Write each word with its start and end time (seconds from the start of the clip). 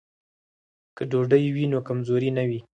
که 0.95 1.03
ډوډۍ 1.11 1.43
وي 1.55 1.65
نو 1.71 1.79
کمزوري 1.87 2.29
نه 2.37 2.43
وي. 2.49 2.59